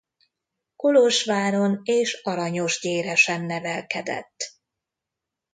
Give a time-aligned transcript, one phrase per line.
[0.75, 4.53] Kolozsváron és Aranyosgyéresen nevelkedett.